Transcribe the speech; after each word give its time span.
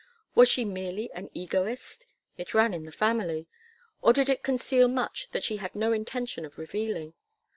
Was 0.33 0.49
she 0.49 0.65
merely 0.65 1.11
an 1.11 1.29
egoist 1.31 2.07
it 2.35 2.55
ran 2.55 2.73
in 2.73 2.85
the 2.85 2.91
family 2.91 3.45
or 4.01 4.13
did 4.13 4.29
it 4.29 4.41
conceal 4.41 4.87
much 4.87 5.29
that 5.31 5.43
she 5.43 5.57
had 5.57 5.75
no 5.75 5.93
intention 5.93 6.43
of 6.43 6.57
revealing? 6.57 7.13